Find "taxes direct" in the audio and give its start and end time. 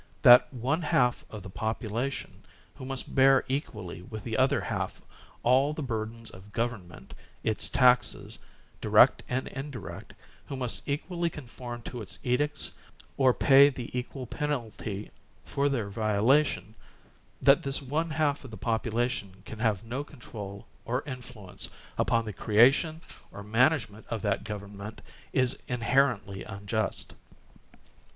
7.69-9.21